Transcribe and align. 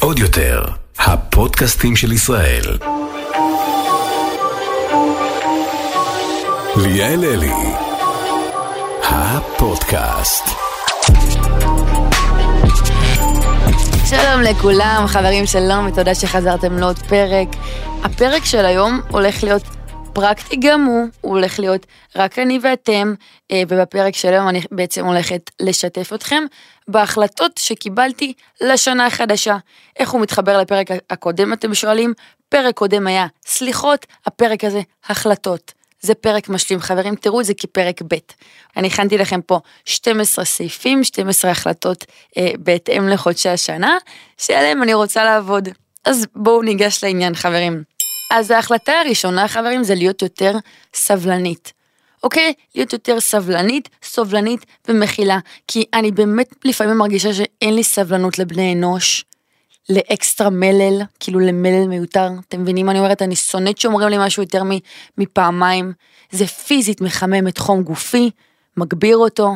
עוד 0.00 0.18
יותר, 0.18 0.64
הפודקאסטים 0.98 1.96
של 1.96 2.12
ישראל. 2.12 2.78
ליאל 6.76 7.24
אלי, 7.24 7.52
הפודקאסט. 9.02 10.44
שלום 14.06 14.42
לכולם, 14.42 15.04
חברים 15.06 15.46
שלום, 15.46 15.86
ותודה 15.86 16.14
שחזרתם 16.14 16.78
לעוד 16.78 16.98
פרק. 16.98 17.48
הפרק 18.02 18.44
של 18.44 18.66
היום 18.66 19.00
הולך 19.08 19.44
להיות 19.44 19.62
פרקטי 20.14 20.56
גם 20.56 20.84
הוא, 20.84 21.06
הוא 21.20 21.32
הולך 21.32 21.58
להיות 21.58 21.86
רק 22.16 22.38
אני 22.38 22.58
ואתם, 22.62 23.14
אה, 23.50 23.62
ובפרק 23.68 24.14
של 24.14 24.28
היום 24.28 24.48
אני 24.48 24.60
בעצם 24.70 25.06
הולכת 25.06 25.50
לשתף 25.60 26.12
אתכם 26.14 26.42
בהחלטות 26.88 27.52
שקיבלתי 27.58 28.32
לשנה 28.60 29.06
החדשה. 29.06 29.56
איך 29.98 30.10
הוא 30.10 30.20
מתחבר 30.20 30.58
לפרק 30.58 30.86
הקודם 31.10 31.52
אתם 31.52 31.74
שואלים? 31.74 32.12
פרק 32.48 32.74
קודם 32.74 33.06
היה 33.06 33.26
סליחות, 33.46 34.06
הפרק 34.26 34.64
הזה 34.64 34.80
החלטות. 35.08 35.72
זה 36.00 36.14
פרק 36.14 36.48
משלים, 36.48 36.80
חברים, 36.80 37.14
תראו 37.14 37.40
את 37.40 37.44
זה 37.44 37.54
כפרק 37.54 38.02
ב'. 38.02 38.14
אני 38.76 38.86
הכנתי 38.86 39.18
לכם 39.18 39.40
פה 39.40 39.60
12 39.84 40.44
סעיפים, 40.44 41.04
12 41.04 41.50
החלטות 41.50 42.04
אה, 42.36 42.50
בהתאם 42.58 43.08
לחודשי 43.08 43.48
השנה, 43.48 43.96
שעליהם 44.38 44.82
אני 44.82 44.94
רוצה 44.94 45.24
לעבוד. 45.24 45.68
אז 46.04 46.26
בואו 46.34 46.62
ניגש 46.62 47.04
לעניין, 47.04 47.34
חברים. 47.34 47.93
אז 48.34 48.50
ההחלטה 48.50 48.92
הראשונה, 48.92 49.48
חברים, 49.48 49.84
זה 49.84 49.94
להיות 49.94 50.22
יותר 50.22 50.52
סבלנית. 50.94 51.72
אוקיי? 52.22 52.52
להיות 52.74 52.92
יותר 52.92 53.20
סבלנית, 53.20 53.88
סובלנית 54.02 54.66
ומכילה. 54.88 55.38
כי 55.68 55.84
אני 55.94 56.10
באמת 56.10 56.54
לפעמים 56.64 56.98
מרגישה 56.98 57.34
שאין 57.34 57.74
לי 57.74 57.84
סבלנות 57.84 58.38
לבני 58.38 58.72
אנוש, 58.72 59.24
לאקסטרה 59.88 60.50
מלל, 60.50 61.02
כאילו 61.20 61.40
למלל 61.40 61.86
מיותר. 61.88 62.28
אתם 62.48 62.62
מבינים 62.62 62.86
מה 62.86 62.92
אני 62.92 62.98
אומרת? 62.98 63.22
אני 63.22 63.36
שונאת 63.36 63.78
שאומרים 63.78 64.08
לי 64.08 64.16
משהו 64.18 64.42
יותר 64.42 64.62
מפעמיים. 65.18 65.92
זה 66.30 66.46
פיזית 66.46 67.00
מחמם 67.00 67.48
את 67.48 67.58
חום 67.58 67.82
גופי, 67.82 68.30
מגביר 68.76 69.16
אותו. 69.16 69.52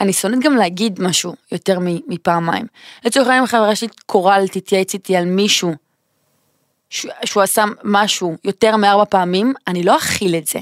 אני 0.00 0.12
שונאת 0.12 0.40
גם 0.40 0.56
להגיד 0.56 1.02
משהו 1.02 1.34
יותר 1.52 1.78
מפעמיים. 2.08 2.66
לצורך 3.04 3.28
העניין 3.28 3.46
חברה 3.46 3.76
שלי 3.76 3.88
קורל 4.06 4.44
תתייעץ 4.52 4.94
איתי 4.94 5.16
על 5.16 5.24
מישהו 5.24 5.83
שהוא 7.24 7.42
עשה 7.42 7.64
משהו 7.84 8.36
יותר 8.44 8.76
מארבע 8.76 9.04
פעמים, 9.04 9.54
אני 9.66 9.82
לא 9.82 9.96
אכיל 9.96 10.36
את 10.36 10.46
זה. 10.46 10.58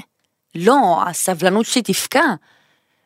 לא, 0.55 1.03
הסבלנות 1.07 1.67
שלי 1.67 1.83
תפקע. 1.83 2.25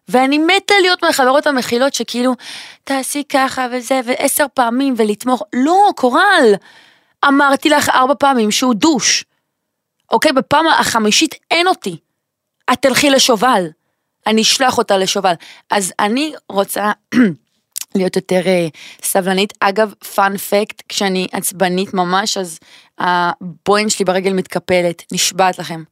ואני 0.09 0.39
מתה 0.39 0.75
להיות 0.81 1.05
מהחברות 1.05 1.47
המכילות 1.47 1.95
שכאילו, 1.95 2.33
תעשי 2.85 3.23
ככה 3.29 3.67
וזה, 3.73 4.01
ועשר 4.05 4.47
פעמים 4.55 4.95
ולתמוך. 4.97 5.43
לא, 5.53 5.91
קורל, 5.97 6.55
אמרתי 7.25 7.69
לך 7.69 7.89
ארבע 7.89 8.15
פעמים 8.19 8.51
שהוא 8.51 8.75
דוש. 8.75 9.25
אוקיי, 10.11 10.33
בפעם 10.33 10.67
החמישית 10.67 11.35
אין 11.51 11.67
אותי. 11.67 11.97
את 12.73 12.79
תלכי 12.83 13.11
לשובל. 13.11 13.67
אני 14.27 14.43
אשלח 14.43 14.79
אותה 14.79 14.97
לשובל. 14.97 15.35
אז 15.71 15.93
אני 15.99 16.35
רוצה 16.49 16.93
להיות 17.95 18.17
יותר 18.17 18.41
uh, 18.45 18.77
סבלנית. 19.03 19.53
אגב, 19.61 19.93
פאנ 20.15 20.37
פקט, 20.37 20.83
כשאני 20.89 21.27
עצבנית 21.33 21.95
ממש, 21.95 22.37
אז 22.37 22.59
הבוין 22.99 23.89
שלי 23.89 24.05
ברגל 24.05 24.33
מתקפלת, 24.33 25.03
נשבעת 25.13 25.59
לכם. 25.59 25.83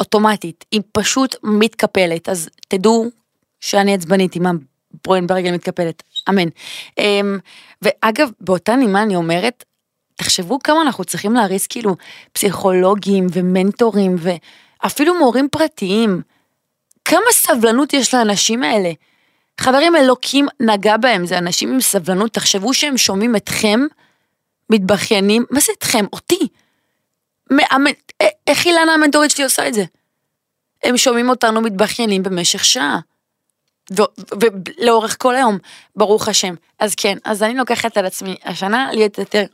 אוטומטית, 0.00 0.64
היא 0.70 0.80
פשוט 0.92 1.36
מתקפלת, 1.42 2.28
אז 2.28 2.48
תדעו 2.68 3.06
שאני 3.60 3.94
עצבנית 3.94 4.36
עם 4.36 4.46
הבוין 4.46 5.26
ברגל 5.26 5.52
מתקפלת, 5.52 6.02
אמן. 6.28 6.48
Um, 7.00 7.02
ואגב, 7.82 8.30
באותה 8.40 8.76
נימה 8.76 9.02
אני 9.02 9.16
אומרת, 9.16 9.64
תחשבו 10.16 10.58
כמה 10.58 10.82
אנחנו 10.82 11.04
צריכים 11.04 11.32
להריס 11.32 11.66
כאילו 11.66 11.96
פסיכולוגים 12.32 13.26
ומנטורים 13.32 14.16
ואפילו 14.18 15.18
מורים 15.18 15.48
פרטיים. 15.48 16.22
כמה 17.04 17.32
סבלנות 17.32 17.92
יש 17.92 18.14
לאנשים 18.14 18.62
האלה. 18.62 18.92
חברים, 19.60 19.96
אלוקים 19.96 20.46
נגע 20.60 20.96
בהם, 20.96 21.26
זה 21.26 21.38
אנשים 21.38 21.72
עם 21.72 21.80
סבלנות, 21.80 22.32
תחשבו 22.32 22.74
שהם 22.74 22.96
שומעים 22.96 23.36
אתכם, 23.36 23.80
מתבכיינים, 24.70 25.44
מה 25.50 25.60
זה 25.60 25.72
אתכם? 25.78 26.04
אותי. 26.12 26.48
איך 28.46 28.66
אילנה 28.66 28.94
המנטורית 28.94 29.30
שלי 29.30 29.44
עושה 29.44 29.68
את 29.68 29.74
זה? 29.74 29.84
הם 30.82 30.96
שומעים 30.96 31.28
אותנו 31.28 31.60
מתבכיינים 31.60 32.22
במשך 32.22 32.64
שעה. 32.64 32.98
ולאורך 34.40 35.16
כל 35.18 35.36
היום, 35.36 35.58
ברוך 35.96 36.28
השם. 36.28 36.54
אז 36.78 36.94
כן, 36.94 37.18
אז 37.24 37.42
אני 37.42 37.54
לוקחת 37.54 37.96
על 37.96 38.06
עצמי 38.06 38.36
השנה 38.44 38.88
להיות 38.92 39.18
יותר 39.18 39.44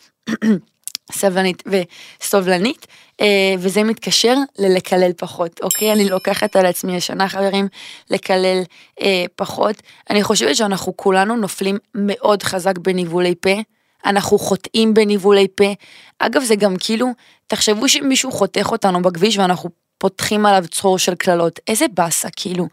סבלנית 1.12 1.62
וסובלנית, 1.66 2.86
אה, 3.20 3.54
וזה 3.58 3.82
מתקשר 3.82 4.34
ללקלל 4.58 5.12
פחות, 5.16 5.60
אוקיי? 5.62 5.92
אני 5.92 6.08
לוקחת 6.08 6.56
על 6.56 6.66
עצמי 6.66 6.96
השנה, 6.96 7.28
חברים, 7.28 7.68
לקלל 8.10 8.62
אה, 9.02 9.24
פחות. 9.36 9.76
אני 10.10 10.22
חושבת 10.22 10.56
שאנחנו 10.56 10.96
כולנו 10.96 11.36
נופלים 11.36 11.78
מאוד 11.94 12.42
חזק 12.42 12.78
בניבולי 12.78 13.34
פה. 13.40 13.60
אנחנו 14.06 14.38
חוטאים 14.38 14.94
בניבולי 14.94 15.46
פה. 15.54 15.72
אגב, 16.18 16.42
זה 16.42 16.56
גם 16.56 16.74
כאילו, 16.80 17.06
תחשבו 17.46 17.88
שמישהו 17.88 18.32
חותך 18.32 18.68
אותנו 18.72 19.02
בכביש 19.02 19.38
ואנחנו 19.38 19.70
פותחים 19.98 20.46
עליו 20.46 20.64
צרור 20.70 20.98
של 20.98 21.14
קללות. 21.14 21.60
איזה 21.68 21.86
באסה, 21.94 22.28
כאילו. 22.36 22.66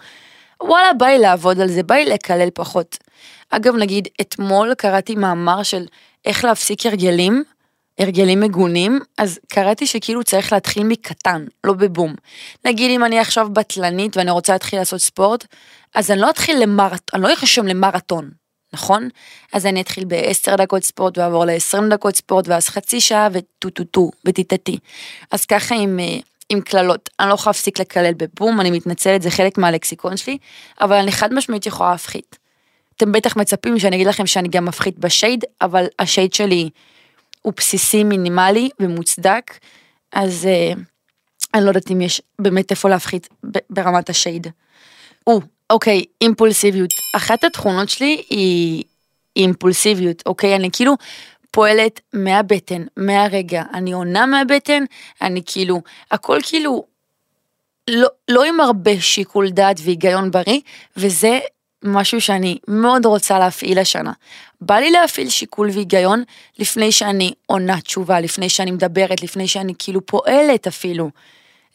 וואלה, 0.62 0.94
בא 0.94 1.06
לי 1.06 1.19
לעבוד 1.19 1.59
על 1.59 1.68
זה, 1.68 1.84
בא 1.84 1.96
לי 1.96 2.06
לקלל 2.06 2.50
פחות. 2.54 2.98
אגב, 3.50 3.75
נגיד, 3.75 4.08
אתמול 4.22 4.74
קראתי 4.74 5.16
מאמר 5.16 5.64
של 5.64 5.86
איך 6.25 6.46
להפסיק 6.46 6.86
הרגלים. 6.86 7.44
הרגלים 8.00 8.40
מגונים, 8.40 9.00
אז 9.18 9.40
קראתי 9.47 9.88
שכאילו 9.88 10.24
צריך 10.24 10.53
להתחיל 10.53 10.84
מקטן, 10.84 11.46
לא 11.63 11.74
בבום. 11.74 12.16
נגיד 12.66 12.91
אם 12.91 13.03
אני 13.03 13.19
עכשיו 13.19 13.50
בטלנית 13.53 14.18
ואני 14.18 14.31
רוצה 14.31 14.53
להתחיל 14.53 14.80
לעשות 14.80 15.02
ספורט, 15.02 15.46
אז 15.96 16.12
אני 16.12 16.22
לא 16.22 16.30
אתחיל 16.30 16.59
למרתון, 16.63 17.00
אני 17.13 17.24
לא 17.24 17.30
ארשם 17.30 17.68
למרתון, 17.68 18.30
נכון? 18.74 19.09
אז 19.53 19.66
אני 19.66 19.81
אתחיל 19.81 20.06
ב-10 20.07 20.56
דקות 20.56 20.84
ספורט 20.84 21.18
ואעבור 21.18 21.46
ל-20 21.46 21.90
דקות 21.90 22.16
ספורט 22.16 22.47
ואז 22.47 22.69
חצי 22.69 23.02
שעה 23.02 23.28
וטו 23.31 23.69
טו 23.69 23.84
טו 23.84 24.12
וטיטטי. 24.25 24.78
אז 25.31 25.46
ככה 25.46 25.75
עם, 25.75 26.00
אה, 26.00 26.18
עם 26.50 26.62
קללות, 26.62 27.09
אני 27.19 27.30
לא 27.30 27.34
יכולה 27.34 27.50
להפסיק 27.50 27.80
לקלל 27.80 28.13
בבום, 28.18 28.62
אני 28.62 28.72
מתנצלת, 28.72 29.22
זה 29.22 29.31
חלק 29.31 29.57
מהלקסיקון 29.57 30.18
שלי, 30.18 30.38
אבל 30.81 30.96
אני 30.96 31.12
חד 31.12 31.34
משמעית 31.34 31.66
יכולה 31.66 31.91
להפחית. 31.91 32.38
אתם 32.97 33.12
בטח 33.12 33.38
מצפים 33.38 33.80
שאני 33.80 33.96
אגיד 33.96 34.07
לכם 34.07 34.28
שאני 34.28 34.47
גם 34.47 34.66
מפחית 34.66 35.00
בשייד, 35.00 35.46
אבל 35.62 35.86
השייד 36.00 36.34
שלי 36.34 36.69
הוא 37.47 37.53
בסיסי, 37.58 38.03
מינימלי 38.03 38.69
ומוצדק, 38.80 39.52
אז 40.12 40.46
אה, 40.46 40.74
אני 41.53 41.63
לא 41.63 41.69
יודעת 41.69 41.91
אם 41.91 42.02
יש 42.02 42.22
באמת 42.40 42.72
איפה 42.72 42.90
להפחית 42.90 43.30
ברמת 43.69 44.09
השייד. 44.09 44.47
או, 45.28 45.41
אוקיי, 45.69 46.03
אימפולסיביות. 46.22 46.90
אחת 47.16 47.44
התכונות 47.44 47.90
שלי 47.90 48.24
היא 48.30 48.84
אימפולסיביות, 49.36 50.24
אוקיי? 50.25 50.56
אני 50.56 50.69
כאילו 50.72 50.94
פועלת 51.52 52.02
מהבטן, 52.13 52.84
מהרגע, 52.97 53.63
אני 53.74 53.91
עונה 53.91 54.25
מהבטן, 54.25 54.84
אני 55.22 55.41
כאילו, 55.46 55.81
הכל 56.12 56.40
כאילו 56.44 56.86
לא, 57.90 58.07
לא 58.28 58.44
עם 58.44 58.59
הרבה 58.59 59.02
שיקול 59.02 59.50
דעת 59.50 59.80
והיגיון 59.84 60.31
בריא, 60.31 60.59
וזה 60.97 61.40
משהו 61.83 62.21
שאני 62.21 62.57
מאוד 62.67 63.05
רוצה 63.05 63.39
להפעיל 63.39 63.79
השנה. 63.79 64.11
בא 64.61 64.75
לי 64.75 64.91
להפעיל 64.91 65.29
שיקול 65.29 65.69
והיגיון 65.73 66.23
לפני 66.59 66.91
שאני 66.91 67.33
עונה 67.45 67.81
תשובה, 67.81 68.19
לפני 68.19 68.49
שאני 68.49 68.71
מדברת, 68.71 69.23
לפני 69.23 69.47
שאני 69.47 69.73
כאילו 69.79 70.05
פועלת 70.05 70.67
אפילו. 70.67 71.09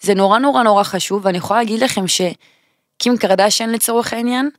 זה 0.01 0.15
נורא 0.15 0.39
נורא 0.39 0.63
נורא 0.63 0.83
חשוב, 0.83 1.27
ואני 1.27 1.39
יכולה 1.39 1.61
להגיד 1.61 1.81
לכם 1.83 2.05
שקים 2.09 3.17
קרדשן 3.17 3.71
לצורך 3.71 4.13
העניין, 4.13 4.51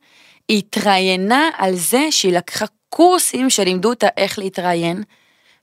היא 0.48 0.58
התראיינה 0.58 1.50
על 1.58 1.76
זה 1.76 2.08
שהיא 2.12 2.34
לקחה 2.34 2.66
קורסים 2.90 3.50
שלימדו 3.50 3.90
אותה 3.90 4.08
איך 4.18 4.40
להתראיין, 4.40 5.04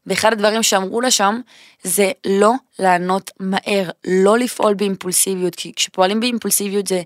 ואחד 0.07 0.33
הדברים 0.33 0.63
שאמרו 0.63 1.01
לה 1.01 1.11
שם 1.11 1.41
זה 1.83 2.11
לא 2.27 2.53
לענות 2.79 3.31
מהר, 3.41 3.91
לא 4.07 4.39
לפעול 4.39 4.75
באימפולסיביות, 4.75 5.55
כי 5.55 5.73
כשפועלים 5.77 6.21
באימפולסיביות 6.21 6.87
זה, 6.87 7.03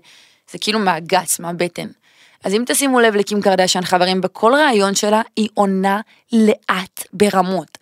זה 0.51 0.57
כאילו 0.57 0.79
מהגץ, 0.79 1.39
מהבטן. 1.39 1.87
אז 2.45 2.53
אם 2.53 2.63
תשימו 2.65 2.99
לב 2.99 3.15
לקים 3.15 3.41
קרדשן, 3.41 3.81
חברים, 3.81 4.21
בכל 4.21 4.53
ראיון 4.53 4.95
שלה 4.95 5.21
היא 5.35 5.49
עונה 5.53 6.01
לאט 6.33 7.07
ברמות. 7.13 7.77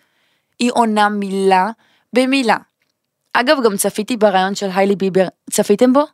היא 0.58 0.70
עונה 0.74 1.08
מילה 1.08 1.70
במילה. 2.12 2.56
אגב, 3.32 3.56
גם 3.64 3.76
צפיתי 3.76 4.16
בראיון 4.16 4.54
של 4.54 4.68
היילי 4.74 4.96
ביבר, 4.96 5.26
צפיתם 5.50 5.92
בו? 5.92 6.04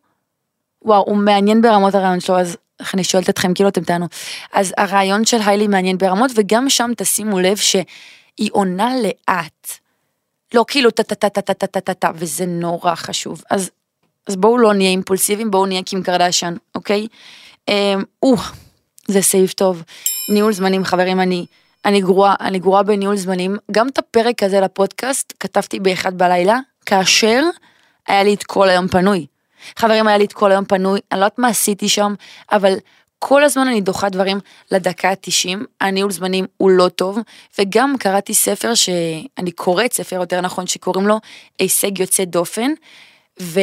וואו, 0.82 1.04
הוא 1.06 1.16
מעניין 1.16 1.62
ברמות 1.62 1.94
הראיון 1.94 2.20
שלו, 2.20 2.38
אז 2.38 2.56
איך 2.80 2.94
אני 2.94 3.04
שואלת 3.04 3.30
אתכם, 3.30 3.54
כאילו 3.54 3.68
אתם 3.68 3.84
תענו. 3.84 4.06
אז 4.52 4.74
הראיון 4.76 5.24
של 5.24 5.38
היילי 5.46 5.66
מעניין 5.66 5.98
ברמות, 5.98 6.30
וגם 6.34 6.70
שם 6.70 6.90
תשימו 6.96 7.40
לב 7.40 7.56
שהיא 7.56 8.50
עונה 8.52 8.92
לאט. 9.02 9.68
לא, 10.54 10.64
כאילו 10.68 10.90
טה-טה-טה-טה-טה-טה-טה, 10.90 12.10
וזה 12.14 12.46
נורא 12.46 12.94
חשוב. 12.94 13.42
אז, 13.50 13.70
אז 14.26 14.36
בואו 14.36 14.58
לא 14.58 14.74
נהיה 14.74 14.90
אימפולסיביים, 14.90 15.50
בואו 15.50 15.66
נהיה 15.66 15.82
קים 15.82 16.02
קרדשן, 16.02 16.54
אוקיי? 16.74 17.06
או, 17.68 17.74
אמ, 18.24 18.36
זה 19.08 19.22
סעיף 19.22 19.52
טוב. 19.52 19.82
ניהול 20.32 20.52
זמנים, 20.52 20.84
חברים, 20.84 21.20
אני, 21.20 21.46
אני 21.84 22.00
גרועה, 22.00 22.34
אני 22.40 22.58
גרועה 22.58 22.82
בניהול 22.82 23.16
זמנים. 23.16 23.56
גם 23.70 23.88
את 23.88 23.98
הפרק 23.98 24.42
הזה 24.42 24.60
לפודקאסט 24.60 25.32
כתבתי 25.40 25.80
באחד 25.80 26.18
בלילה, 26.18 26.58
כאשר 26.86 27.42
היה 28.08 28.22
לי 28.22 28.34
את 28.34 28.42
כל 28.42 28.68
היום 28.68 28.88
פנוי. 28.88 29.26
חברים, 29.76 30.08
היה 30.08 30.18
לי 30.18 30.24
את 30.24 30.32
כל 30.32 30.52
היום 30.52 30.64
פנוי, 30.64 31.00
אני 31.12 31.20
לא 31.20 31.24
יודעת 31.24 31.38
מה 31.38 31.48
עשיתי 31.48 31.88
שם, 31.88 32.14
אבל 32.52 32.74
כל 33.18 33.44
הזמן 33.44 33.68
אני 33.68 33.80
דוחה 33.80 34.08
דברים 34.08 34.38
לדקה 34.70 35.10
ה-90, 35.10 35.58
הניהול 35.80 36.10
זמנים 36.10 36.46
הוא 36.56 36.70
לא 36.70 36.88
טוב, 36.88 37.18
וגם 37.58 37.94
קראתי 37.98 38.34
ספר 38.34 38.74
שאני 38.74 39.50
קוראת 39.54 39.92
ספר 39.92 40.16
יותר 40.16 40.40
נכון 40.40 40.66
שקוראים 40.66 41.06
לו 41.06 41.20
הישג 41.58 41.98
יוצא 41.98 42.24
דופן, 42.24 42.70
ו... 43.42 43.60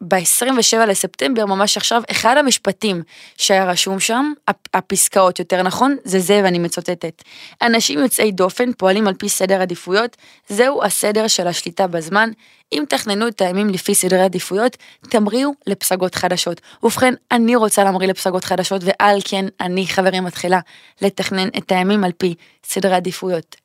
ב-27 0.00 0.76
לספטמבר, 0.86 1.46
ממש 1.46 1.76
עכשיו, 1.76 2.02
אחד 2.10 2.36
המשפטים 2.36 3.02
שהיה 3.36 3.64
רשום 3.64 4.00
שם, 4.00 4.32
הפסקאות 4.74 5.38
יותר 5.38 5.62
נכון, 5.62 5.96
זה 6.04 6.20
זה 6.20 6.40
ואני 6.44 6.58
מצוטטת. 6.58 7.22
אנשים 7.62 7.98
יוצאי 7.98 8.32
דופן 8.32 8.72
פועלים 8.72 9.08
על 9.08 9.14
פי 9.14 9.28
סדר 9.28 9.60
עדיפויות, 9.60 10.16
זהו 10.48 10.84
הסדר 10.84 11.28
של 11.28 11.46
השליטה 11.46 11.86
בזמן. 11.86 12.30
אם 12.72 12.84
תכננו 12.88 13.28
את 13.28 13.40
הימים 13.40 13.68
לפי 13.68 13.94
סדרי 13.94 14.22
עדיפויות, 14.22 14.76
תמריאו 15.10 15.50
לפסגות 15.66 16.14
חדשות. 16.14 16.60
ובכן, 16.82 17.14
אני 17.32 17.56
רוצה 17.56 17.84
להמריא 17.84 18.08
לפסגות 18.08 18.44
חדשות, 18.44 18.82
ועל 18.84 19.18
כן 19.24 19.44
אני, 19.60 19.86
חברים, 19.86 20.24
מתחילה 20.24 20.60
לתכנן 21.02 21.48
את 21.58 21.72
הימים 21.72 22.04
על 22.04 22.12
פי 22.12 22.34
סדרי 22.64 22.94
עדיפויות. 22.94 23.56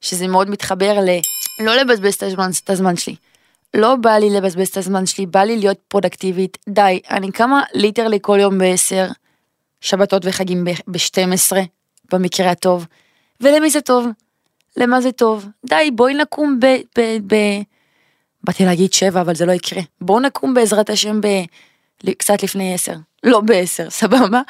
שזה 0.00 0.28
מאוד 0.28 0.50
מתחבר 0.50 1.00
ל... 1.00 1.08
לא 1.64 1.76
לבזבז 1.76 2.14
את 2.14 2.22
הזמן, 2.22 2.50
את 2.64 2.70
הזמן 2.70 2.96
שלי. 2.96 3.14
לא 3.74 3.96
בא 3.96 4.10
לי 4.10 4.30
לבזבז 4.30 4.68
את 4.68 4.76
הזמן 4.76 5.06
שלי, 5.06 5.26
בא 5.26 5.40
לי 5.40 5.56
להיות 5.56 5.78
פרודקטיבית. 5.88 6.58
די, 6.68 7.00
אני 7.10 7.32
קמה 7.32 7.62
literally 7.74 8.18
כל 8.22 8.38
יום 8.40 8.58
ב-10, 8.58 9.12
שבתות 9.80 10.22
וחגים 10.24 10.64
ב-12, 10.64 11.56
במקרה 12.12 12.50
הטוב. 12.50 12.86
ולמי 13.40 13.70
זה 13.70 13.80
טוב? 13.80 14.06
למה 14.76 15.00
זה 15.00 15.12
טוב? 15.12 15.46
די, 15.66 15.90
בואי 15.94 16.14
נקום 16.14 16.60
ב... 16.60 16.66
ב, 16.98 17.00
ב 17.26 17.36
באתי 18.44 18.64
להגיד 18.64 18.92
7, 18.92 19.20
אבל 19.20 19.34
זה 19.34 19.46
לא 19.46 19.52
יקרה. 19.52 19.82
בואו 20.00 20.20
נקום 20.20 20.54
בעזרת 20.54 20.90
השם 20.90 21.20
ב... 21.20 21.26
קצת 22.18 22.42
לפני 22.42 22.74
10. 22.74 22.94
לא 23.24 23.40
ב-10, 23.40 23.90
סבבה? 24.00 24.40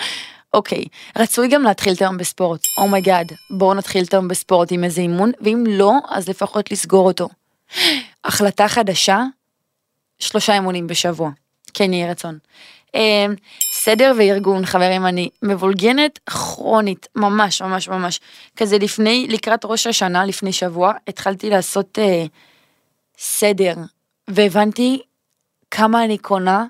אוקיי, 0.55 0.84
רצוי 1.16 1.49
גם 1.49 1.62
להתחיל 1.62 1.93
את 1.93 2.02
היום 2.02 2.16
בספורט. 2.16 2.61
Oh 2.78 2.92
my 2.92 3.06
God, 3.06 3.32
oh 3.32 3.34
בואו 3.50 3.75
נתחיל 3.75 4.05
את 4.05 4.14
היום 4.14 4.28
בספורט 4.28 4.73
עם 4.73 4.84
איזה 4.84 5.00
אימון, 5.00 5.32
ואם 5.40 5.64
לא, 5.69 5.93
אז 6.08 6.28
לפחות 6.28 6.73
לסגור 6.73 7.06
אותו. 7.06 7.28
החלטה 8.25 8.69
חדשה, 8.69 9.22
שלושה 10.19 10.55
אימונים 10.55 10.87
בשבוע. 10.87 11.31
כן 11.75 11.93
יהי 11.93 12.11
רצון. 12.11 12.38
אמ, 12.94 13.34
סדר 13.75 14.12
וארגון, 14.19 14.67
חברים, 14.67 15.06
אני 15.06 15.28
מבולגנת 15.43 16.19
כרונית, 16.26 17.08
ממש 17.17 17.62
ממש 17.62 17.88
ממש. 17.88 18.20
כזה 18.56 18.78
לפני, 18.78 19.26
לקראת 19.28 19.64
ראש 19.64 19.87
השנה, 19.87 20.25
לפני 20.25 20.52
שבוע, 20.52 20.93
התחלתי 21.08 21.50
לעשות 21.50 21.99
אה, 21.99 22.25
סדר, 23.19 23.75
והבנתי 24.28 25.00
כמה 25.70 26.05
אני 26.05 26.19
קונה 26.19 26.64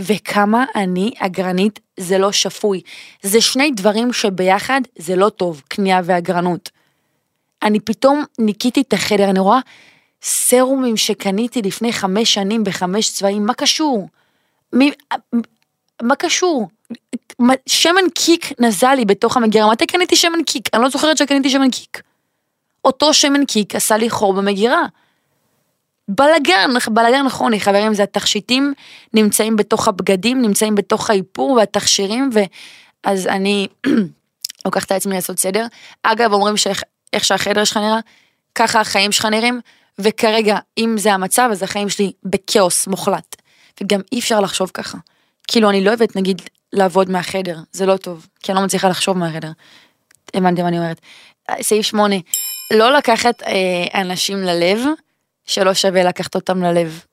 וכמה 0.00 0.64
אני 0.76 1.10
אגרנית, 1.18 1.80
זה 1.96 2.18
לא 2.18 2.32
שפוי. 2.32 2.80
זה 3.22 3.40
שני 3.40 3.70
דברים 3.70 4.12
שביחד 4.12 4.80
זה 4.98 5.16
לא 5.16 5.28
טוב, 5.28 5.62
קנייה 5.68 6.00
ואגרנות. 6.04 6.70
אני 7.62 7.80
פתאום 7.80 8.24
ניקיתי 8.38 8.80
את 8.80 8.92
החדר, 8.92 9.30
אני 9.30 9.38
רואה 9.38 9.60
סרומים 10.22 10.96
שקניתי 10.96 11.62
לפני 11.62 11.92
חמש 11.92 12.34
שנים 12.34 12.64
בחמש 12.64 13.12
צבעים, 13.12 13.46
מה 13.46 13.54
קשור? 13.54 14.08
מי, 14.72 14.90
מה 16.02 16.16
קשור? 16.16 16.68
שמן 17.66 18.10
קיק 18.14 18.60
נזל 18.60 18.94
לי 18.94 19.04
בתוך 19.04 19.36
המגירה, 19.36 19.70
מתי 19.70 19.86
קניתי 19.86 20.16
שמן 20.16 20.42
קיק? 20.46 20.68
אני 20.74 20.82
לא 20.82 20.88
זוכרת 20.88 21.16
שקניתי 21.16 21.50
שמן 21.50 21.70
קיק. 21.70 22.02
אותו 22.84 23.14
שמן 23.14 23.44
קיק 23.44 23.74
עשה 23.74 23.96
לי 23.96 24.10
חור 24.10 24.32
במגירה. 24.32 24.86
בלאגן, 26.08 26.70
בלאגן 26.88 27.22
נכון, 27.26 27.58
חברים, 27.58 27.94
זה 27.94 28.02
התכשיטים 28.02 28.74
נמצאים 29.14 29.56
בתוך 29.56 29.88
הבגדים, 29.88 30.42
נמצאים 30.42 30.74
בתוך 30.74 31.10
האיפור 31.10 31.50
והתכשירים, 31.50 32.30
ואז 32.32 33.26
אני 33.26 33.68
לוקחת 34.64 34.86
את 34.86 34.92
עצמי 34.92 35.14
לעשות 35.14 35.38
סדר. 35.38 35.66
אגב, 36.02 36.32
אומרים 36.32 36.56
שאיך 36.56 37.24
שהחדר 37.24 37.64
שלך 37.64 37.76
נראה, 37.76 37.98
ככה 38.54 38.80
החיים 38.80 39.12
שלך 39.12 39.24
נראים, 39.24 39.60
וכרגע, 40.02 40.58
אם 40.78 40.94
זה 40.98 41.12
המצב, 41.12 41.48
אז 41.52 41.62
החיים 41.62 41.88
שלי 41.88 42.12
בכאוס 42.24 42.86
מוחלט. 42.86 43.36
וגם 43.82 44.00
אי 44.12 44.18
אפשר 44.18 44.40
לחשוב 44.40 44.70
ככה. 44.74 44.98
כאילו, 45.48 45.70
אני 45.70 45.84
לא 45.84 45.88
אוהבת, 45.90 46.16
נגיד, 46.16 46.42
לעבוד 46.72 47.10
מהחדר, 47.10 47.58
זה 47.72 47.86
לא 47.86 47.96
טוב, 47.96 48.26
כי 48.40 48.52
אני 48.52 48.58
לא 48.58 48.64
מצליחה 48.64 48.88
לחשוב 48.88 49.18
מהחדר. 49.18 49.50
הבנתי 50.34 50.62
מה 50.62 50.68
אני 50.68 50.78
אומרת. 50.78 51.00
סעיף 51.60 51.86
8, 51.86 52.16
לא 52.74 52.96
לקחת 52.96 53.42
אה, 53.42 54.00
אנשים 54.00 54.38
ללב, 54.38 54.80
שלא 55.46 55.74
שווה 55.74 56.02
לקחת 56.02 56.34
אותם 56.34 56.62
ללב. 56.62 57.04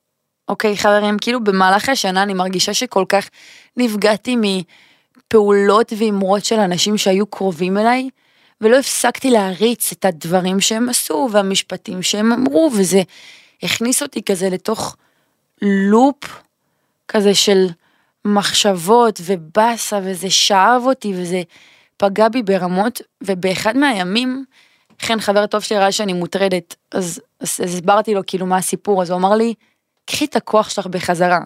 אוקיי, 0.47 0.77
חברים, 0.77 1.17
כאילו 1.21 1.43
במהלך 1.43 1.89
השנה 1.89 2.23
אני 2.23 2.33
מרגישה 2.33 2.73
שכל 2.73 3.05
כך 3.09 3.29
נפגעתי 3.77 4.35
מפעולות 4.41 5.93
ואמרות 5.97 6.45
של 6.45 6.59
אנשים 6.59 6.97
שהיו 6.97 7.25
קרובים 7.27 7.77
אליי, 7.77 8.09
ולא 8.61 8.77
הפסקתי 8.77 9.29
להריץ 9.31 9.91
את 9.91 10.05
הדברים 10.05 10.61
שהם 10.61 10.89
עשו 10.89 11.29
והמשפטים 11.31 12.03
שהם 12.03 12.31
אמרו, 12.31 12.71
וזה 12.77 13.01
הכניס 13.63 14.01
אותי 14.01 14.23
כזה 14.23 14.49
לתוך 14.49 14.95
לופ 15.61 16.41
כזה 17.07 17.35
של 17.35 17.67
מחשבות 18.25 19.21
ובאסה, 19.23 19.99
וזה 20.03 20.29
שאב 20.29 20.81
אותי 20.85 21.13
וזה 21.15 21.41
פגע 21.97 22.29
בי 22.29 22.43
ברמות, 22.43 23.01
ובאחד 23.23 23.77
מהימים, 23.77 24.45
כן 24.97 25.19
חבר 25.19 25.45
טוב 25.45 25.61
שלי 25.61 25.77
ראה 25.77 25.91
שאני 25.91 26.13
מוטרדת, 26.13 26.75
אז, 26.91 27.21
אז 27.39 27.59
הסברתי 27.59 28.13
לו 28.13 28.21
כאילו 28.27 28.45
מה 28.45 28.57
הסיפור, 28.57 29.01
אז 29.01 29.09
הוא 29.09 29.17
אמר 29.17 29.35
לי, 29.35 29.53
קחי 30.05 30.25
את 30.25 30.35
הכוח 30.35 30.69
שלך 30.69 30.87
בחזרה. 30.87 31.39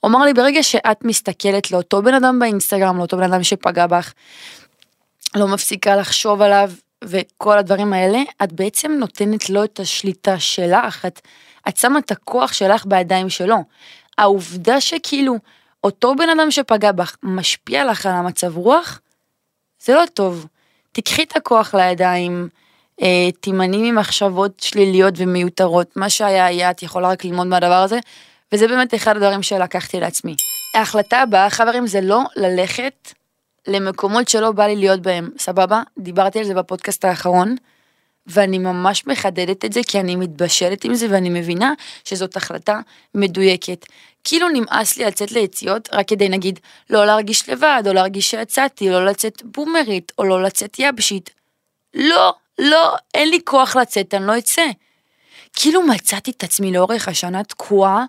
הוא 0.00 0.10
אמר 0.10 0.24
לי, 0.24 0.34
ברגע 0.34 0.62
שאת 0.62 1.04
מסתכלת 1.04 1.70
לאותו 1.70 2.02
בן 2.02 2.14
אדם 2.14 2.38
באינסטגרם, 2.38 2.98
לאותו 2.98 3.16
בן 3.16 3.32
אדם 3.32 3.42
שפגע 3.42 3.86
בך, 3.86 4.12
לא 5.34 5.48
מפסיקה 5.48 5.96
לחשוב 5.96 6.42
עליו 6.42 6.70
וכל 7.04 7.58
הדברים 7.58 7.92
האלה, 7.92 8.18
את 8.44 8.52
בעצם 8.52 8.92
נותנת 8.92 9.50
לו 9.50 9.64
את 9.64 9.80
השליטה 9.80 10.38
שלך, 10.38 11.06
את, 11.06 11.20
את 11.68 11.76
שמה 11.76 11.98
את 11.98 12.10
הכוח 12.10 12.52
שלך 12.52 12.86
בידיים 12.86 13.30
שלו. 13.30 13.56
העובדה 14.18 14.80
שכאילו 14.80 15.36
אותו 15.84 16.14
בן 16.14 16.28
אדם 16.38 16.50
שפגע 16.50 16.92
בך 16.92 17.16
משפיע 17.22 17.84
לך 17.84 18.06
על 18.06 18.12
המצב 18.12 18.56
רוח, 18.56 19.00
זה 19.82 19.94
לא 19.94 20.04
טוב. 20.14 20.46
תיקחי 20.92 21.22
את 21.22 21.36
הכוח 21.36 21.74
לידיים, 21.74 22.48
אה, 23.02 23.28
תימני 23.40 23.90
ממחשבות 23.90 24.60
שליליות 24.60 25.14
ומיותרות, 25.16 25.96
מה 25.96 26.10
שהיה 26.10 26.46
היה, 26.46 26.70
את 26.70 26.82
יכולה 26.82 27.08
רק 27.08 27.24
ללמוד 27.24 27.46
מהדבר 27.46 27.82
הזה, 27.82 27.98
וזה 28.52 28.68
באמת 28.68 28.94
אחד 28.94 29.16
הדברים 29.16 29.42
שלקחתי 29.42 30.00
לעצמי. 30.00 30.34
ההחלטה 30.74 31.18
הבאה, 31.18 31.50
חברים, 31.50 31.86
זה 31.86 32.00
לא 32.00 32.20
ללכת 32.36 33.12
למקומות 33.66 34.28
שלא 34.28 34.52
בא 34.52 34.66
לי 34.66 34.76
להיות 34.76 35.00
בהם, 35.00 35.30
סבבה? 35.38 35.82
דיברתי 35.98 36.38
על 36.38 36.44
זה 36.44 36.54
בפודקאסט 36.54 37.04
האחרון, 37.04 37.56
ואני 38.26 38.58
ממש 38.58 39.06
מחדדת 39.06 39.64
את 39.64 39.72
זה 39.72 39.80
כי 39.86 40.00
אני 40.00 40.16
מתבשלת 40.16 40.84
עם 40.84 40.94
זה 40.94 41.06
ואני 41.10 41.30
מבינה 41.30 41.72
שזאת 42.04 42.36
החלטה 42.36 42.80
מדויקת. 43.14 43.86
כאילו 44.24 44.48
נמאס 44.48 44.96
לי 44.96 45.04
לצאת 45.04 45.32
ליציאות 45.32 45.88
רק 45.92 46.08
כדי 46.08 46.28
נגיד 46.28 46.58
לא 46.90 47.06
להרגיש 47.06 47.48
לבד, 47.48 47.82
או 47.86 47.92
להרגיש 47.92 48.30
שיצאתי, 48.30 48.90
לא 48.90 49.06
לצאת 49.06 49.42
בומרית, 49.44 50.12
או 50.18 50.24
לא 50.24 50.42
לצאת 50.42 50.76
יבשית. 50.78 51.30
לא, 51.94 52.34
לא, 52.58 52.96
אין 53.14 53.28
לי 53.28 53.38
כוח 53.44 53.76
לצאת, 53.76 54.14
אני 54.14 54.26
לא 54.26 54.38
אצא. 54.38 54.66
כאילו 55.52 55.82
מצאתי 55.82 56.30
את 56.30 56.44
עצמי 56.44 56.72
לאורך 56.72 57.08
השנה 57.08 57.44
תקועה 57.44 58.04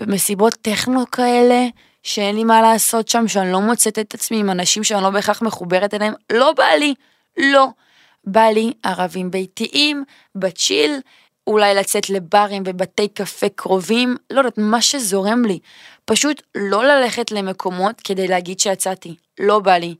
במסיבות 0.00 0.54
טכנו 0.62 1.10
כאלה, 1.10 1.66
שאין 2.04 2.36
לי 2.36 2.44
מה 2.44 2.62
לעשות 2.62 3.08
שם, 3.08 3.28
שאני 3.28 3.52
לא 3.52 3.60
מוצאת 3.60 3.98
את 3.98 4.14
עצמי 4.14 4.40
עם 4.40 4.50
אנשים 4.50 4.84
שאני 4.84 5.02
לא 5.02 5.10
בהכרח 5.10 5.42
מחוברת 5.42 5.94
אליהם, 5.94 6.14
לא 6.32 6.52
בא 6.52 6.64
לי, 6.78 6.94
לא. 7.36 7.68
בא 8.24 8.44
לי 8.44 8.72
ערבים 8.82 9.30
ביתיים, 9.30 10.04
בצ'יל, 10.34 11.00
אולי 11.46 11.74
לצאת 11.74 12.10
לברים 12.10 12.62
ובתי 12.66 13.08
קפה 13.08 13.48
קרובים, 13.48 14.16
לא 14.30 14.38
יודעת, 14.40 14.58
מה 14.58 14.82
שזורם 14.82 15.44
לי. 15.44 15.58
פשוט 16.04 16.42
לא 16.54 16.84
ללכת 16.84 17.30
למקומות 17.30 18.00
כדי 18.00 18.28
להגיד 18.28 18.60
שיצאתי, 18.60 19.14
לא 19.40 19.58
בא 19.58 19.76
לי. 19.76 19.94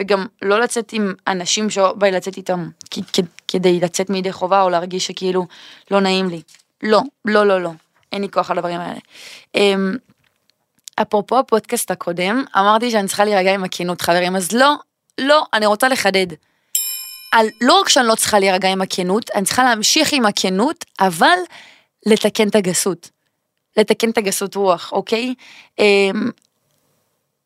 וגם 0.00 0.26
לא 0.42 0.60
לצאת 0.60 0.92
עם 0.92 1.14
אנשים 1.26 1.70
שבא 1.70 2.06
לי 2.06 2.12
לצאת 2.12 2.36
איתם 2.36 2.68
כדי 3.48 3.80
לצאת 3.80 4.10
מידי 4.10 4.32
חובה 4.32 4.62
או 4.62 4.70
להרגיש 4.70 5.06
שכאילו 5.06 5.46
לא 5.90 6.00
נעים 6.00 6.28
לי. 6.28 6.42
לא, 6.82 7.00
לא, 7.24 7.46
לא, 7.46 7.60
לא. 7.60 7.70
אין 8.12 8.22
לי 8.22 8.28
כוח 8.28 8.50
על 8.50 8.58
הדברים 8.58 8.80
האלה. 8.80 9.00
אפרופו 11.02 11.38
הפודקאסט 11.38 11.90
הקודם, 11.90 12.44
אמרתי 12.56 12.90
שאני 12.90 13.08
צריכה 13.08 13.24
להירגע 13.24 13.54
עם 13.54 13.64
הכנות, 13.64 14.00
חברים, 14.00 14.36
אז 14.36 14.52
לא, 14.52 14.74
לא, 15.18 15.44
אני 15.52 15.66
רוצה 15.66 15.88
לחדד. 15.88 16.26
על, 17.32 17.46
לא 17.60 17.80
רק 17.80 17.88
שאני 17.88 18.06
לא 18.06 18.14
צריכה 18.14 18.38
להירגע 18.38 18.68
עם 18.68 18.82
הכנות, 18.82 19.30
אני 19.30 19.44
צריכה 19.44 19.64
להמשיך 19.64 20.12
עם 20.12 20.26
הכנות, 20.26 20.84
אבל 21.00 21.38
לתקן 22.06 22.48
את 22.48 22.54
הגסות. 22.54 23.10
לתקן 23.76 24.10
את 24.10 24.18
הגסות 24.18 24.54
רוח, 24.54 24.92
אוקיי? 24.92 25.34
אמ, 25.78 26.30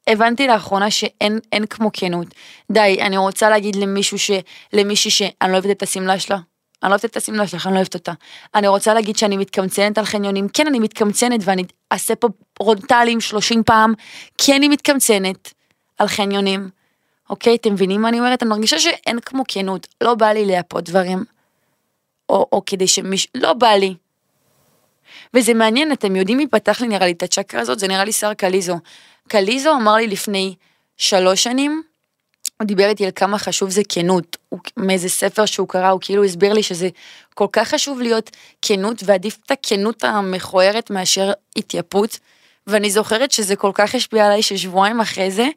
הבנתי 0.07 0.47
לאחרונה 0.47 0.90
שאין 0.90 1.38
אין 1.52 1.67
כמו 1.67 1.90
כנות. 1.93 2.26
די, 2.73 2.99
אני 3.00 3.17
רוצה 3.17 3.50
להגיד 3.50 3.76
למישהו 3.76 4.19
ש... 4.19 4.31
למישהי 4.73 5.11
שאני 5.11 5.52
לא 5.52 5.57
אוהבת 5.57 5.71
את 5.71 5.83
השמלה 5.83 6.19
שלה. 6.19 6.38
אני 6.83 6.91
לא 6.91 6.95
אוהבת 6.95 7.05
את 7.05 7.17
השמלה 7.17 7.47
שלך, 7.47 7.67
אני 7.67 7.75
לא 7.75 7.79
אוהבת 7.79 7.95
אותה. 7.95 8.13
אני 8.55 8.69
רוצה 8.69 8.95
להגיד 8.95 9.17
שאני 9.17 9.37
מתקמצנת 9.37 9.99
על 9.99 10.05
חניונים, 10.05 10.49
כן 10.49 10.67
אני 10.67 10.79
מתקמצנת 10.79 11.41
ואני 11.45 11.65
אעשה 11.93 12.15
פה 12.15 12.29
פרונטלים 12.53 13.21
30 13.21 13.63
פעם, 13.65 13.95
כן 14.39 14.55
אני 14.55 14.69
מתקמצנת 14.69 15.55
על 15.99 16.09
חניונים. 16.09 16.71
אוקיי, 17.31 17.55
אתם 17.55 17.73
מבינים 17.73 18.03
מה 18.03 18.09
אני 18.09 18.19
אומרת? 18.19 18.43
אני 18.43 18.51
מרגישה 18.51 18.79
שאין 18.79 19.21
כמו 19.21 19.43
כנות, 19.49 19.87
לא 20.01 20.15
בא 20.15 20.27
לי 20.27 20.45
לייפות 20.45 20.85
דברים. 20.85 21.25
או, 22.29 22.47
או 22.53 22.63
כדי 22.67 22.87
שמישהו, 22.87 23.31
לא 23.35 23.53
בא 23.53 23.69
לי. 23.69 23.95
וזה 25.35 25.55
מעניין, 25.55 25.93
אתם 25.93 26.17
יודעים 26.17 26.39
מי 26.39 26.47
פתח 26.47 26.81
לי 26.81 26.89
נראה 26.89 27.07
לי 27.07 27.13
את 27.13 27.23
הצ'קרה 27.23 27.61
הזאת? 27.61 27.79
זה 27.79 27.89
נראה 27.89 28.05
לי 28.05 28.13
שר 28.13 28.35
קליזו. 28.35 28.79
קליזו 29.29 29.75
אמר 29.75 29.95
לי 29.95 30.07
לפני 30.07 30.55
שלוש 30.97 31.45
שנים, 31.45 31.83
הוא 32.61 32.67
דיבר 32.67 32.88
איתי 32.88 33.05
על 33.05 33.11
כמה 33.15 33.38
חשוב 33.38 33.71
זה 33.71 33.83
כנות, 33.88 34.37
הוא, 34.49 34.61
מאיזה 34.77 35.09
ספר 35.09 35.47
שהוא 35.47 35.69
קרא, 35.69 35.88
הוא 35.88 36.00
כאילו 36.03 36.25
הסביר 36.25 36.53
לי 36.53 36.62
שזה 36.62 36.88
כל 37.35 37.47
כך 37.53 37.69
חשוב 37.69 38.00
להיות 38.00 38.31
כנות, 38.62 39.03
ועדיף 39.05 39.38
את 39.47 39.50
הכנות 39.50 40.05
המכוערת 40.05 40.91
מאשר 40.91 41.33
התייפות, 41.57 42.19
ואני 42.67 42.91
זוכרת 42.91 43.33
שזה 43.33 43.57
כל 43.57 43.71
כך 43.75 43.95
השפיע 43.95 44.27
עליי 44.27 44.43
ששבועיים 44.43 45.00
אחרי 45.00 45.31
זה, 45.31 45.49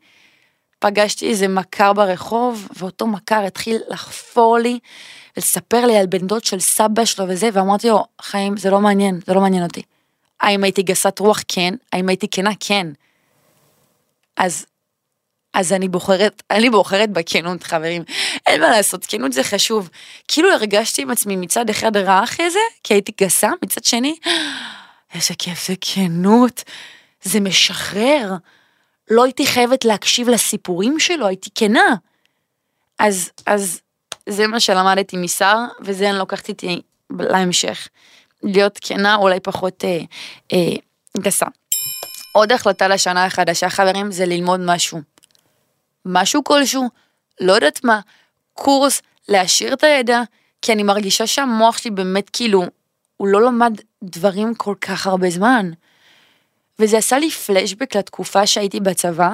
פגשתי 0.80 1.30
איזה 1.30 1.48
מכר 1.48 1.94
ברחוב, 1.94 2.68
ואותו 2.78 3.08
מכר 3.08 3.44
התחיל 3.46 3.82
לחפור 3.88 4.58
לי 4.58 4.80
ולספר 5.38 5.86
לי 5.86 5.98
על 5.98 6.06
בן 6.06 6.28
דוד 6.28 6.44
של 6.44 6.60
סבא 6.60 7.06
שלו 7.06 7.26
וזה, 7.30 7.50
ואמרתי 7.54 7.90
לו, 7.90 8.06
חיים, 8.22 8.58
זה 8.58 8.70
לא 8.70 8.80
מעניין, 8.80 9.20
זה 9.26 9.34
לא 9.34 9.42
מעניין 9.42 9.64
אותי. 9.64 9.82
האם 10.42 10.64
הייתי 10.64 10.84
גסת 10.84 11.20
רוח? 11.20 11.42
כן. 11.48 11.74
האם 11.94 12.10
הייתי 12.10 12.28
כנה? 12.32 12.52
כן. 12.60 12.88
אז, 14.38 14.66
אז 15.54 15.74
אני 15.74 15.88
בוחרת, 15.88 16.44
אני 16.52 16.70
בוחרת 16.70 17.10
בכנות, 17.10 17.64
חברים. 17.64 18.04
אין 18.48 18.62
מה 18.62 18.70
לעשות, 18.70 19.06
כנות 19.06 19.34
זה 19.34 19.44
חשוב. 19.44 19.90
כאילו 20.28 20.52
הרגשתי 20.52 21.02
עם 21.02 21.12
עצמי 21.12 21.36
מצד 21.36 21.70
אחד 21.70 21.98
רע 21.98 22.24
אחרי 22.24 22.50
זה, 22.52 22.60
כי 22.84 22.94
הייתי 22.94 23.12
גסה, 23.22 23.50
מצד 23.64 23.84
שני, 23.84 24.16
איזה 25.16 25.34
כיף 25.38 25.68
זה 25.68 25.74
כנות, 25.82 26.64
זה 27.24 27.40
משחרר. 27.40 28.34
לא 29.10 29.24
הייתי 29.24 29.46
חייבת 29.46 29.86
להקשיב 29.86 30.30
לסיפורים 30.30 31.00
שלו, 31.00 31.28
הייתי 31.28 31.50
כנה. 31.56 31.96
אז, 33.00 33.32
אז 33.46 33.82
זה 34.30 34.48
מה 34.48 34.60
שלמדתי 34.60 35.18
משר, 35.18 35.56
וזה 35.82 36.10
אני 36.10 36.18
לוקחת 36.18 36.50
איתי 36.50 36.82
להמשך. 37.20 37.88
להיות 38.44 38.80
כנה, 38.82 39.16
אולי 39.16 39.40
פחות 39.40 39.86
אה, 39.86 40.00
אה, 40.54 40.76
גסה. 41.18 41.46
עוד 42.34 42.52
החלטה 42.52 42.88
לשנה 42.88 43.26
החדשה, 43.26 43.70
חברים, 43.70 44.12
זה 44.12 44.26
ללמוד 44.26 44.60
משהו. 44.60 45.11
משהו 46.06 46.44
כלשהו, 46.44 46.90
לא 47.42 47.54
יודעת 47.54 47.84
מה, 47.84 48.00
קורס, 48.54 49.02
להעשיר 49.30 49.74
את 49.74 49.84
הידע, 49.84 50.22
כי 50.62 50.74
אני 50.74 50.84
מרגישה 50.84 51.28
שהמוח 51.28 51.78
שלי 51.78 51.92
באמת 51.92 52.30
כאילו, 52.30 52.64
הוא 53.18 53.28
לא 53.28 53.42
למד 53.42 53.82
דברים 54.04 54.56
כל 54.56 54.76
כך 54.82 55.08
הרבה 55.08 55.30
זמן. 55.30 55.72
וזה 56.80 56.98
עשה 56.98 57.20
לי 57.20 57.32
פלשבק 57.32 57.96
לתקופה 57.96 58.48
שהייתי 58.48 58.80
בצבא, 58.80 59.30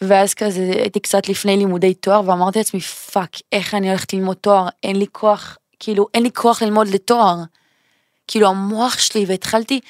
ואז 0.00 0.34
כזה 0.34 0.70
הייתי 0.74 1.00
קצת 1.00 1.28
לפני 1.28 1.56
לימודי 1.56 1.94
תואר 1.94 2.28
ואמרתי 2.28 2.58
לעצמי 2.58 2.80
fuck 2.80 3.30
איך 3.52 3.74
אני 3.74 3.88
הולכת 3.88 4.12
ללמוד 4.12 4.36
תואר 4.36 4.68
אין 4.82 4.96
לי 4.96 5.06
כוח 5.12 5.58
כאילו 5.80 6.06
אין 6.14 6.22
לי 6.22 6.30
כוח 6.34 6.62
ללמוד 6.62 6.88
לתואר. 6.88 7.36
כאילו 8.28 8.48
המוח 8.48 8.98
שלי 8.98 9.24
והתחלתי 9.28 9.80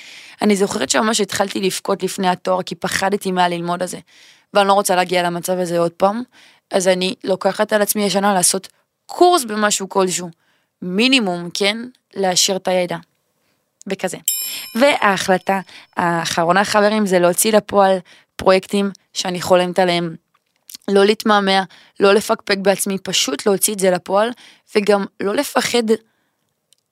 אני 0.43 0.57
זוכרת 0.57 0.91
שממש 0.91 1.21
התחלתי 1.21 1.61
לבכות 1.61 2.03
לפני 2.03 2.29
התואר 2.29 2.63
כי 2.63 2.75
פחדתי 2.75 3.33
מהללמוד 3.33 3.83
הזה. 3.83 3.99
ואני 4.55 4.69
לא 4.69 4.73
רוצה 4.73 4.97
להגיע 4.97 5.23
למצב 5.23 5.59
הזה 5.59 5.79
עוד 5.79 5.93
פעם 5.93 6.23
אז 6.71 6.89
אני 6.89 7.15
לוקחת 7.25 7.73
על 7.73 7.83
עצמי 7.83 8.07
השנה 8.07 8.35
לעשות 8.35 8.69
קורס 9.07 9.45
במשהו 9.45 9.89
כלשהו 9.89 10.31
מינימום 10.83 11.49
כן 11.55 11.77
להשאיר 12.15 12.57
את 12.57 12.69
הידע. 12.69 12.97
וכזה. 13.89 14.17
וההחלטה 14.75 15.61
האחרונה 15.97 16.65
חברים 16.65 17.07
זה 17.07 17.19
להוציא 17.19 17.53
לפועל 17.53 17.99
פרויקטים 18.37 18.91
שאני 19.13 19.41
חולמת 19.41 19.79
עליהם. 19.79 20.17
לא 20.89 21.05
להתמהמה, 21.05 21.63
לא 22.01 22.15
לפקפק 22.15 22.59
בעצמי, 22.59 22.99
פשוט 22.99 23.47
להוציא 23.47 23.75
את 23.75 23.79
זה 23.79 23.91
לפועל, 23.91 24.31
וגם 24.77 25.05
לא 25.21 25.35
לפחד 25.35 25.83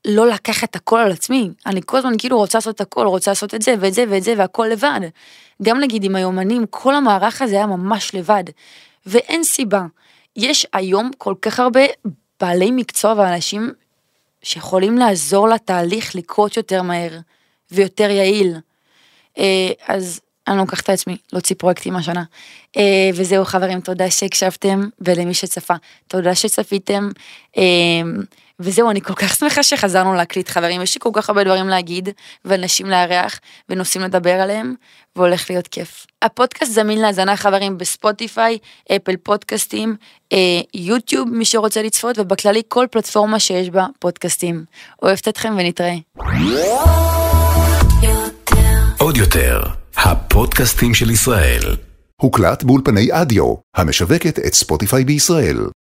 לא 0.07 0.27
לקחת 0.27 0.77
הכל 0.77 0.99
על 0.99 1.13
עצמי. 1.13 1.51
אני 1.67 1.81
כל 1.87 1.97
הזמן 1.97 2.13
כאילו 2.19 2.37
רוצה 2.37 2.59
לעשות 2.59 2.81
הכל, 2.81 3.07
רוצה 3.07 3.31
לעשות 3.31 3.55
את 3.55 3.63
זה 3.63 3.75
ואת 3.81 3.95
זה 3.95 4.05
ואת 4.09 4.23
זה 4.23 4.35
והכל 4.39 4.67
לבד. 4.73 5.01
גם 5.63 5.81
נגיד 5.81 6.05
עם 6.05 6.17
היומנים, 6.17 6.65
כל 6.71 6.95
המערך 6.95 7.43
הזה 7.43 7.55
היה 7.55 7.67
ממש 7.67 8.15
לבד. 8.15 8.45
ואין 9.07 9.45
סיבה. 9.45 9.83
יש 10.37 10.67
היום 10.73 11.11
כל 11.19 11.35
כך 11.43 11.61
הרבה 11.61 11.81
בעלי 12.41 12.71
מקצוע 12.71 13.15
ואנשים 13.17 13.73
שיכולים 14.43 14.99
לעזור 14.99 15.49
לתהליך 15.49 16.15
לקרות 16.15 16.57
יותר 16.57 16.83
מהר 16.83 17.19
ויותר 17.71 18.11
יעיל. 18.11 18.57
אה, 19.39 19.71
אז 19.89 20.21
אני 20.49 20.57
לוקחת 20.57 20.85
את 20.85 20.91
עצמי 20.91 21.17
להוציא 21.33 21.57
פרויקטים 21.59 21.97
השנה. 21.97 22.25
אה, 22.77 23.11
וזהו 23.15 23.45
חברים, 23.45 23.81
תודה 23.81 24.11
שהקשבתם, 24.11 24.89
ולמי 25.01 25.35
שצפה, 25.35 25.75
תודה 26.09 26.35
שצפיתם. 26.35 27.09
וזהו, 28.61 28.91
אני 28.91 29.01
כל 29.01 29.15
כך 29.15 29.37
שמחה 29.37 29.63
שחזרנו 29.63 30.15
להקליט 30.15 30.49
חברים, 30.49 30.83
יש 30.83 30.95
לי 30.95 31.01
כל 31.01 31.11
כך 31.13 31.29
הרבה 31.29 31.45
דברים 31.45 31.69
להגיד, 31.69 32.09
ואנשים 32.45 32.87
לארח, 32.87 33.41
ונושאים 33.69 34.03
לדבר 34.05 34.31
עליהם, 34.31 34.75
והולך 35.17 35.51
להיות 35.51 35.69
כיף. 35.69 36.07
הפודקאסט 36.23 36.73
זמין 36.73 37.01
להאזנה 37.01 37.37
חברים 37.37 37.79
בספוטיפיי, 37.79 38.59
אפל 38.97 39.17
פודקאסטים, 39.17 39.97
אה, 40.33 40.61
יוטיוב 40.75 41.29
מי 41.29 41.45
שרוצה 41.45 41.83
לצפות, 41.83 42.19
ובכללי 42.19 42.63
כל 42.69 42.87
פלטפורמה 42.91 43.41
שיש 43.41 43.71
בה 43.71 43.87
פודקאסטים. 43.99 44.65
אוהבת 45.03 45.29
אתכם 45.29 45.55
ונתראה. 45.59 45.97
עוד 48.99 49.17
יותר, 49.17 49.63
הפודקאסטים 49.97 50.95
של 50.95 51.11
ישראל. 51.11 51.77
הוקלט 52.21 52.63
באולפני 52.63 53.09
אדיו, 53.13 53.55
המשווקת 53.77 54.39
את 54.39 54.55
ספוטיפיי 54.55 55.05
בישראל. 55.05 55.67